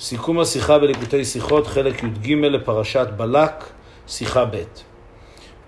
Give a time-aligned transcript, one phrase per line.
[0.00, 3.64] סיכום השיחה בליקוטי שיחות, חלק י"ג לפרשת בלק,
[4.08, 4.56] שיחה ב'.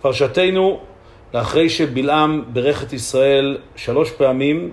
[0.01, 0.81] פרשתנו,
[1.35, 4.73] לאחרי שבלעם ברך את ישראל שלוש פעמים,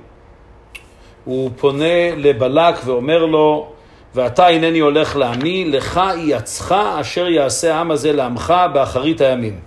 [1.26, 3.72] הוא פונה לבלק ואומר לו,
[4.16, 9.60] ואתה הנני הולך לעמי, לך יעצך אשר יעשה העם הזה לעמך באחרית הימים.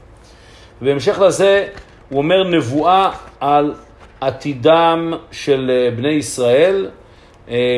[0.80, 1.68] בהמשך לזה
[2.08, 3.74] הוא אומר נבואה על
[4.20, 6.88] עתידם של אה, בני ישראל,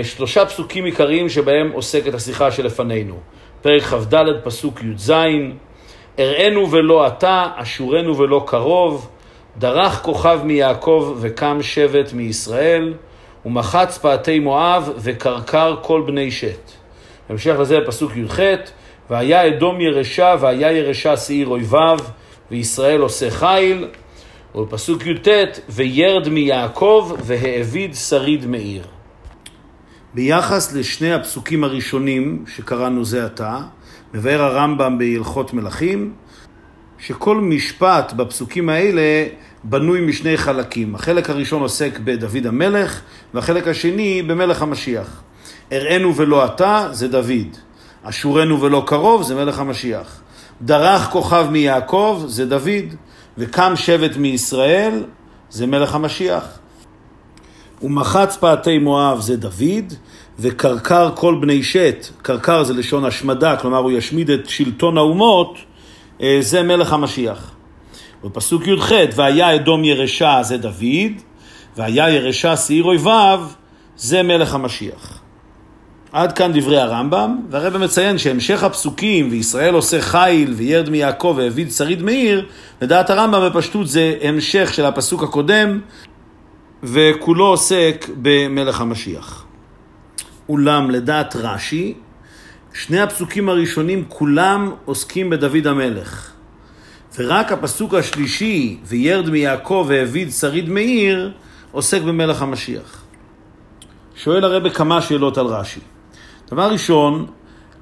[0.03, 3.15] שלושה פסוקים עיקריים שבהם עוסקת השיחה שלפנינו.
[3.63, 5.13] פרק כ"ד, פסוק י"ז:
[6.19, 9.09] אראנו ולא אתה, אשורנו ולא קרוב,
[9.59, 12.95] דרך כוכב מיעקב וקם שבט מישראל,
[13.47, 16.71] ומחץ פאתי מואב וקרקר כל בני שת.
[17.29, 18.39] בהמשך לזה פסוק י"ח:
[19.11, 21.99] והיה אדום ירשה והיה ירשה שעיר אויביו,
[22.51, 23.89] וישראל עושה חיל.
[24.55, 25.29] ובפסוק י"ט:
[25.69, 28.94] וירד מיעקב והאביד שריד מעיר.
[30.15, 33.61] ביחס לשני הפסוקים הראשונים שקראנו זה עתה,
[34.15, 36.13] מבאר הרמב"ם בהלכות מלכים,
[36.99, 39.27] שכל משפט בפסוקים האלה
[39.65, 40.95] בנוי משני חלקים.
[40.95, 43.01] החלק הראשון עוסק בדוד המלך,
[43.35, 45.23] והחלק השני במלך המשיח.
[45.73, 47.57] אראנו ולא אתה זה דוד,
[48.03, 50.21] אשורנו ולא קרוב זה מלך המשיח.
[50.63, 52.95] דרך כוכב מיעקב זה דוד,
[53.39, 55.05] וקם שבט מישראל
[55.51, 56.59] זה מלך המשיח.
[57.85, 59.93] ומחץ פאתי מואב זה דוד,
[60.39, 65.59] וקרקר כל בני שת, קרקר זה לשון השמדה, כלומר הוא ישמיד את שלטון האומות,
[66.23, 67.51] אה, זה מלך המשיח.
[68.25, 71.13] בפסוק י"ח, והיה אדום ירשה זה דוד,
[71.77, 73.47] והיה ירשה שעיר אויביו,
[73.97, 75.21] זה מלך המשיח.
[76.13, 82.03] עד כאן דברי הרמב"ם, והרבא מציין שהמשך הפסוקים, וישראל עושה חיל, וירד מיעקב והביד שריד
[82.03, 82.47] מאיר,
[82.83, 85.81] לדעת הרמב"ם בפשטות זה המשך של הפסוק הקודם,
[86.85, 89.45] וכולו עוסק במלך המשיח.
[90.49, 91.95] אולם לדעת רש"י,
[92.73, 96.31] שני הפסוקים הראשונים כולם עוסקים בדוד המלך.
[97.19, 101.33] ורק הפסוק השלישי, וירד מיעקב והביד שריד מאיר,
[101.73, 103.05] עוסק במלך המשיח.
[104.17, 105.81] שואל הרבה כמה שאלות על רש"י.
[106.51, 107.27] דבר ראשון,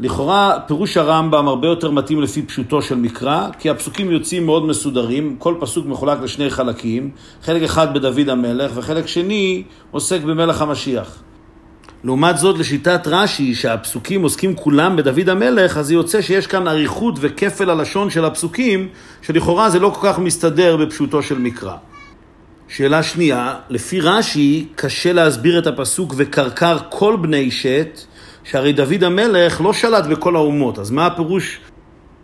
[0.00, 5.36] לכאורה פירוש הרמב"ם הרבה יותר מתאים לפי פשוטו של מקרא, כי הפסוקים יוצאים מאוד מסודרים,
[5.38, 7.10] כל פסוק מחולק לשני חלקים,
[7.42, 11.22] חלק אחד בדוד המלך וחלק שני עוסק במלך המשיח.
[12.04, 17.70] לעומת זאת, לשיטת רש"י, שהפסוקים עוסקים כולם בדוד המלך, אז יוצא שיש כאן אריכות וכפל
[17.70, 18.88] הלשון של הפסוקים,
[19.22, 21.74] שלכאורה זה לא כל כך מסתדר בפשוטו של מקרא.
[22.68, 28.00] שאלה שנייה, לפי רש"י קשה להסביר את הפסוק וקרקר כל בני שת,
[28.44, 31.60] שהרי דוד המלך לא שלט בכל האומות, אז מה הפירוש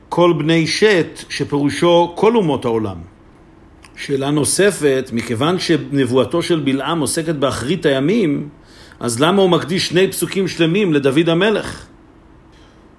[0.08, 2.96] כל בני שת, שפירושו כל אומות העולם?
[3.96, 8.48] שאלה נוספת, מכיוון שנבואתו של בלעם עוסקת באחרית הימים,
[9.00, 11.86] אז למה הוא מקדיש שני פסוקים שלמים לדוד המלך?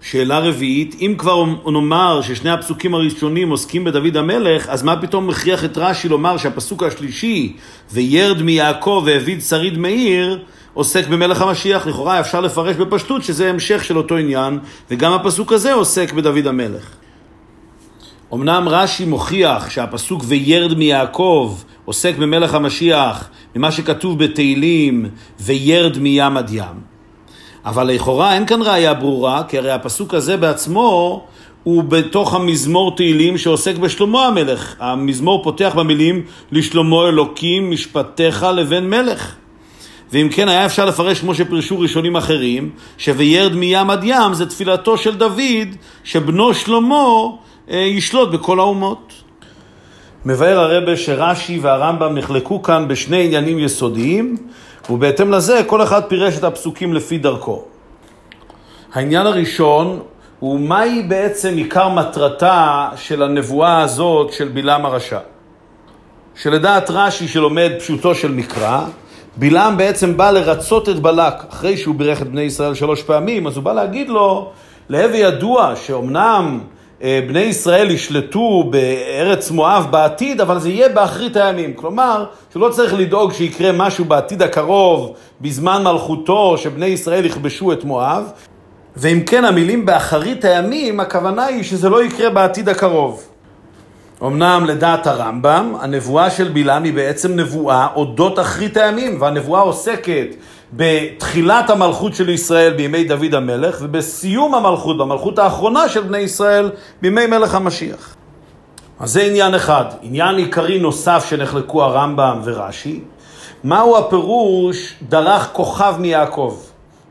[0.02, 5.66] שאלה רביעית, אם כבר נאמר ששני הפסוקים הראשונים עוסקים בדוד המלך, אז מה פתאום מכריח
[5.66, 7.56] את רש"י לומר שהפסוק השלישי,
[7.92, 10.40] וירד מיעקב והביד שריד מאיר,
[10.74, 11.88] עוסק במלך המשיח?
[11.88, 14.60] לכאורה אפשר לפרש בפשטות שזה המשך של אותו עניין,
[14.92, 16.90] וגם הפסוק הזה עוסק בדוד המלך.
[18.34, 25.06] אמנם רש"י מוכיח שהפסוק וירד מיעקב עוסק במלך המשיח, ממה שכתוב בתהילים,
[25.40, 26.90] וירד מים עד ים.
[27.66, 31.26] אבל לכאורה אין כאן ראייה ברורה, כי הרי הפסוק הזה בעצמו
[31.64, 34.76] הוא בתוך המזמור תהילים שעוסק בשלמה המלך.
[34.80, 36.22] המזמור פותח במילים
[36.52, 39.36] לשלמה אלוקים משפטיך לבן מלך.
[40.12, 44.98] ואם כן היה אפשר לפרש כמו שפרשו ראשונים אחרים, ש"וירד מים עד ים" זה תפילתו
[44.98, 47.06] של דוד, שבנו שלמה
[47.70, 49.14] אה, ישלוט בכל האומות.
[50.26, 54.38] מבאר הרבה שרש"י והרמב"ם נחלקו כאן בשני עניינים יסודיים,
[54.90, 57.64] ובהתאם לזה כל אחד פירש את הפסוקים לפי דרכו.
[58.94, 60.00] העניין הראשון
[60.40, 65.20] הוא מהי בעצם עיקר מטרתה של הנבואה הזאת של בלעם הרשע.
[66.36, 68.86] שלדעת רש"י שלומד פשוטו של מקרא,
[69.38, 73.56] בלעם בעצם בא לרצות את בלק, אחרי שהוא בירך את בני ישראל שלוש פעמים, אז
[73.56, 74.52] הוא בא להגיד לו,
[74.90, 76.60] להווה ידוע שאומנם
[77.04, 81.74] אה, בני ישראל ישלטו בארץ מואב בעתיד, אבל זה יהיה באחרית הימים.
[81.74, 87.84] כלומר, שהוא לא צריך לדאוג שיקרה משהו בעתיד הקרוב, בזמן מלכותו, שבני ישראל יכבשו את
[87.84, 88.32] מואב.
[88.98, 93.29] ואם כן, המילים באחרית הימים, הכוונה היא שזה לא יקרה בעתיד הקרוב.
[94.24, 100.28] אמנם לדעת הרמב"ם, הנבואה של בלעם היא בעצם נבואה אודות אחרית הימים, והנבואה עוסקת
[100.74, 106.70] בתחילת המלכות של ישראל בימי דוד המלך, ובסיום המלכות, במלכות האחרונה של בני ישראל,
[107.02, 108.16] בימי מלך המשיח.
[109.00, 109.86] אז זה עניין אחד.
[110.02, 113.00] עניין עיקרי נוסף שנחלקו הרמב"ם ורש"י,
[113.64, 116.58] מהו הפירוש דרך כוכב מיעקב?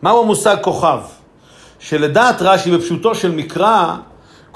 [0.02, 0.98] מהו המושג כוכב?
[1.78, 3.94] שלדעת רש"י בפשוטו של מקרא,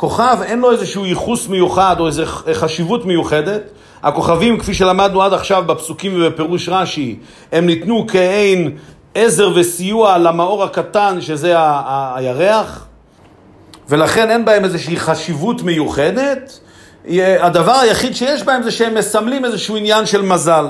[0.02, 2.22] כוכב אין לו איזשהו ייחוס מיוחד או איזו
[2.52, 3.62] חשיבות מיוחדת.
[4.02, 7.18] הכוכבים, כפי שלמדנו עד עכשיו בפסוקים ובפירוש רש"י,
[7.52, 8.76] הם ניתנו כעין
[9.14, 11.54] עזר וסיוע למאור הקטן שזה
[12.14, 12.86] הירח,
[13.88, 16.58] ולכן אין בהם איזושהי חשיבות מיוחדת.
[17.40, 20.66] הדבר היחיד שיש בהם זה שהם מסמלים איזשהו עניין של מזל.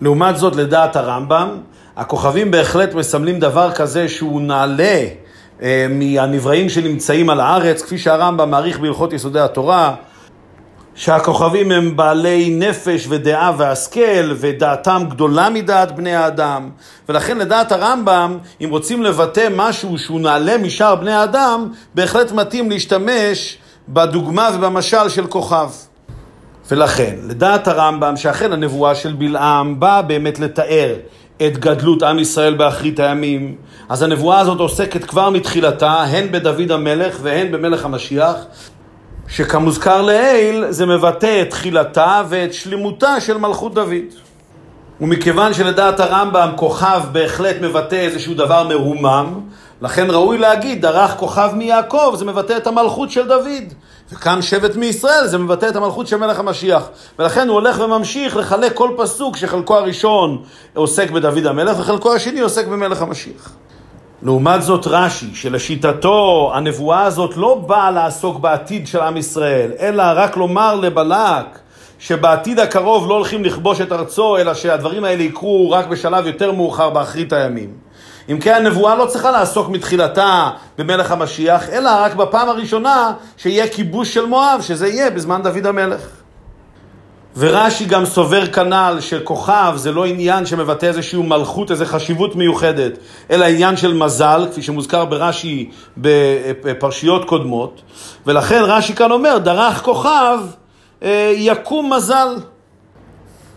[0.00, 1.48] לעומת זאת, לדעת הרמב"ם,
[1.96, 5.02] הכוכבים בהחלט מסמלים דבר כזה שהוא נעלה
[5.90, 9.94] מהנבראים שנמצאים על הארץ, כפי שהרמב"ם מעריך בהלכות יסודי התורה,
[10.94, 16.70] שהכוכבים הם בעלי נפש ודעה והשכל, ודעתם גדולה מדעת בני האדם,
[17.08, 23.58] ולכן לדעת הרמב"ם, אם רוצים לבטא משהו שהוא נעלה משאר בני האדם, בהחלט מתאים להשתמש
[23.88, 25.70] בדוגמה ובמשל של כוכב.
[26.70, 30.94] ולכן, לדעת הרמב"ם, שאכן הנבואה של בלעם באה באמת לתאר
[31.42, 33.54] את גדלות עם ישראל באחרית הימים,
[33.88, 38.36] אז הנבואה הזאת עוסקת כבר מתחילתה, הן בדוד המלך והן במלך המשיח,
[39.28, 44.04] שכמוזכר לעיל, זה מבטא את תחילתה ואת שלמותה של מלכות דוד.
[45.00, 49.40] ומכיוון שלדעת הרמב"ם כוכב בהחלט מבטא איזשהו דבר מרומם,
[49.82, 53.72] לכן ראוי להגיד, דרך כוכב מיעקב, זה מבטא את המלכות של דוד.
[54.12, 56.88] וקם שבט מישראל, זה מבטא את המלכות של מלך המשיח.
[57.18, 60.42] ולכן הוא הולך וממשיך לחלק כל פסוק שחלקו הראשון
[60.74, 63.52] עוסק בדוד המלך וחלקו השני עוסק במלך המשיח.
[64.22, 70.36] לעומת זאת רש"י, שלשיטתו הנבואה הזאת לא באה לעסוק בעתיד של עם ישראל, אלא רק
[70.36, 71.58] לומר לבלק
[71.98, 76.90] שבעתיד הקרוב לא הולכים לכבוש את ארצו, אלא שהדברים האלה יקרו רק בשלב יותר מאוחר
[76.90, 77.85] באחרית הימים.
[78.30, 84.14] אם כן, הנבואה לא צריכה לעסוק מתחילתה במלך המשיח, אלא רק בפעם הראשונה שיהיה כיבוש
[84.14, 86.00] של מואב, שזה יהיה בזמן דוד המלך.
[87.38, 92.92] ורש"י גם סובר כנ"ל שכוכב זה לא עניין שמבטא איזושהי מלכות, איזו חשיבות מיוחדת,
[93.30, 97.82] אלא עניין של מזל, כפי שמוזכר ברש"י בפרשיות קודמות,
[98.26, 100.38] ולכן רש"י כאן אומר, דרך כוכב
[101.02, 102.36] אה, יקום מזל.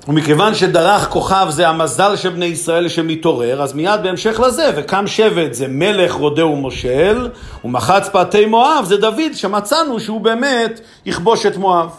[0.08, 5.54] ומכיוון שדרך כוכב זה המזל של בני ישראל שמתעורר, אז מיד בהמשך לזה, וקם שבט
[5.54, 7.30] זה מלך רודה ומושל,
[7.66, 11.90] ומחץ פאתי מואב זה דוד, שמצאנו שהוא באמת יכבוש את מואב.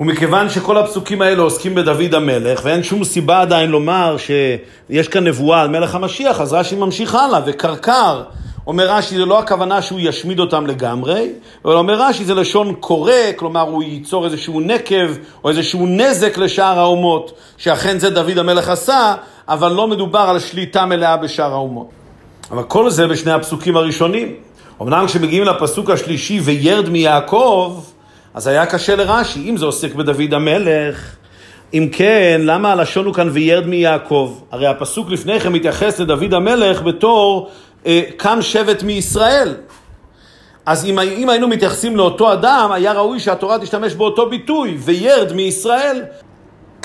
[0.00, 5.60] ומכיוון שכל הפסוקים האלה עוסקים בדוד המלך, ואין שום סיבה עדיין לומר שיש כאן נבואה
[5.60, 8.22] על מלך המשיח, אז רש"י ממשיך הלאה, וקרקר,
[8.68, 11.28] אומר רש"י, זה לא הכוונה שהוא ישמיד אותם לגמרי,
[11.64, 15.06] אבל אומר רש"י זה לשון קורא, כלומר הוא ייצור איזשהו נקב
[15.44, 19.14] או איזשהו נזק לשאר האומות, שאכן זה דוד המלך עשה,
[19.48, 21.88] אבל לא מדובר על שליטה מלאה בשאר האומות.
[22.50, 24.34] אבל כל זה בשני הפסוקים הראשונים.
[24.82, 27.80] אמנם כשמגיעים לפסוק השלישי, וירד מיעקב,
[28.34, 31.16] אז היה קשה לרש"י, אם זה עוסק בדוד המלך,
[31.74, 34.38] אם כן, למה הלשון הוא כאן וירד מיעקב?
[34.52, 37.50] הרי הפסוק לפני כן מתייחס לדוד המלך בתור
[38.16, 39.54] קם שבט מישראל.
[40.66, 46.04] אז אם, אם היינו מתייחסים לאותו אדם, היה ראוי שהתורה תשתמש באותו ביטוי, וירד מישראל.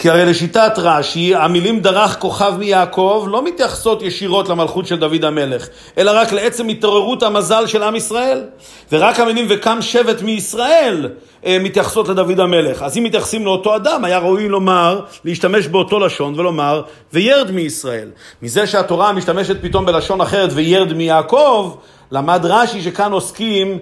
[0.04, 5.68] כי הרי לשיטת רש"י, המילים דרך כוכב מיעקב לא מתייחסות ישירות למלכות של דוד המלך,
[5.98, 8.44] אלא רק לעצם התעוררות המזל של עם ישראל.
[8.92, 11.10] ורק המילים וקם שבט מישראל
[11.46, 12.82] אה, מתייחסות לדוד המלך.
[12.84, 16.82] אז אם מתייחסים לאותו אדם, היה ראוי לומר, להשתמש באותו לשון ולומר,
[17.14, 18.10] וירד מישראל.
[18.42, 21.76] מזה שהתורה משתמשת פתאום בלשון אחרת, וירד מיעקב,
[22.12, 23.78] למד רש"י שכאן עוסקים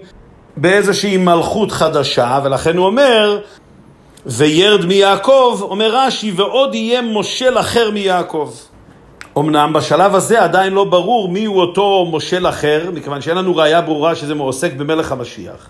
[0.56, 3.38] באיזושהי מלכות חדשה, ולכן הוא אומר,
[4.26, 8.52] וירד מיעקב, אומר רש"י, ועוד יהיה מושל אחר מיעקב.
[9.38, 13.80] אמנם בשלב הזה עדיין לא ברור מי הוא אותו מושל אחר, מכיוון שאין לנו ראייה
[13.80, 15.68] ברורה שזה עוסק במלך המשיח.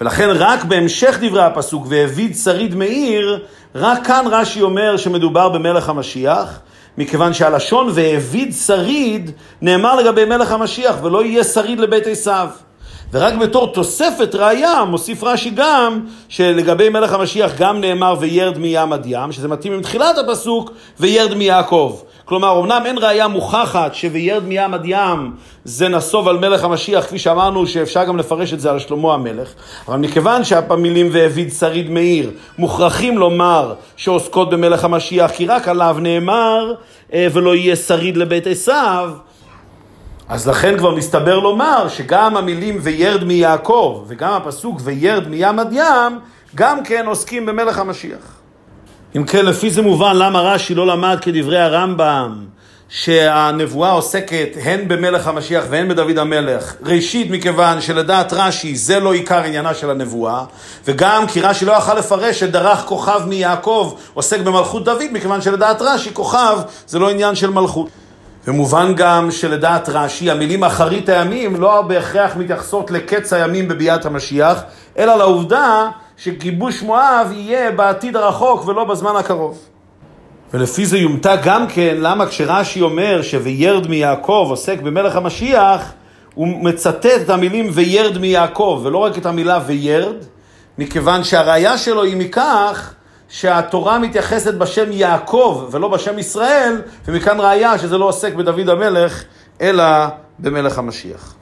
[0.00, 3.44] ולכן רק בהמשך דברי הפסוק, והביד שריד מאיר,
[3.74, 6.58] רק כאן רש"י אומר שמדובר במלך המשיח,
[6.98, 9.30] מכיוון שהלשון והביד שריד
[9.62, 12.48] נאמר לגבי מלך המשיח, ולא יהיה שריד לבית עשיו.
[13.12, 19.06] ורק בתור תוספת ראייה מוסיף רש"י גם שלגבי מלך המשיח גם נאמר וירד מים עד
[19.06, 21.96] ים, שזה מתאים עם תחילת הפסוק וירד מיעקב.
[22.24, 25.32] כלומר, אמנם אין ראייה מוכחת ש"וירד מים עד ים"
[25.64, 29.48] זה נסוב על מלך המשיח, כפי שאמרנו שאפשר גם לפרש את זה על שלמה המלך,
[29.88, 36.74] אבל מכיוון שהמילים והביד שריד מאיר מוכרחים לומר שעוסקות במלך המשיח, כי רק עליו נאמר
[37.12, 39.10] אה, ולא יהיה שריד לבית עשיו,
[40.28, 46.18] אז לכן כבר מסתבר לומר שגם המילים וירד מיעקב וגם הפסוק וירד מים עד ים,
[46.54, 48.42] גם כן עוסקים במלך המשיח.
[49.16, 52.44] אם כן, לפי זה מובן למה רש"י לא למד כדברי הרמב"ם
[52.88, 56.74] שהנבואה עוסקת הן במלך המשיח והן בדוד המלך.
[56.82, 60.44] ראשית, מכיוון שלדעת רש"י זה לא עיקר עניינה של הנבואה,
[60.84, 66.14] וגם כי רש"י לא יכל לפרש שדרך כוכב מיעקב עוסק במלכות דוד, מכיוון שלדעת רש"י
[66.14, 67.88] כוכב זה לא עניין של מלכות.
[68.46, 74.62] ומובן גם שלדעת רש"י, המילים אחרית הימים לא בהכרח מתייחסות לקץ הימים בביאת המשיח,
[74.98, 79.58] אלא לעובדה שכיבוש מואב יהיה בעתיד הרחוק ולא בזמן הקרוב.
[80.54, 85.92] ולפי זה יומתא גם כן, למה כשרש"י אומר ש"וירד מיעקב" עוסק במלך המשיח,
[86.34, 90.16] הוא מצטט את המילים "וירד מיעקב", ולא רק את המילה "וירד",
[90.78, 92.94] מכיוון שהראיה שלו היא מכך
[93.32, 99.24] שהתורה מתייחסת בשם יעקב ולא בשם ישראל, ומכאן ראיה שזה לא עוסק בדוד המלך,
[99.60, 99.84] אלא
[100.38, 101.34] במלך המשיח.